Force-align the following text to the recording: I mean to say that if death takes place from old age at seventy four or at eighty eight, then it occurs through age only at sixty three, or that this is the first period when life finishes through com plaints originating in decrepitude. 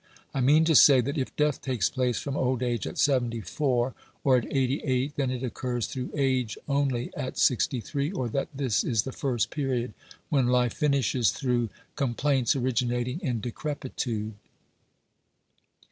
I 0.33 0.41
mean 0.41 0.65
to 0.65 0.73
say 0.75 0.99
that 1.01 1.19
if 1.19 1.35
death 1.35 1.61
takes 1.61 1.87
place 1.87 2.17
from 2.19 2.35
old 2.35 2.63
age 2.63 2.87
at 2.87 2.97
seventy 2.97 3.39
four 3.39 3.93
or 4.23 4.35
at 4.35 4.47
eighty 4.51 4.81
eight, 4.83 5.15
then 5.15 5.29
it 5.29 5.43
occurs 5.43 5.85
through 5.85 6.09
age 6.15 6.57
only 6.67 7.11
at 7.15 7.37
sixty 7.37 7.79
three, 7.81 8.11
or 8.11 8.27
that 8.29 8.47
this 8.51 8.83
is 8.83 9.03
the 9.03 9.11
first 9.11 9.51
period 9.51 9.93
when 10.29 10.47
life 10.47 10.73
finishes 10.73 11.29
through 11.29 11.69
com 11.95 12.15
plaints 12.15 12.55
originating 12.55 13.19
in 13.21 13.41
decrepitude. 13.41 14.33